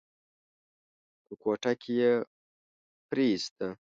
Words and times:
په 1.25 1.33
کوټه 1.41 1.71
کې 1.81 1.93
يې 2.01 2.13
پريېسته. 3.09 3.67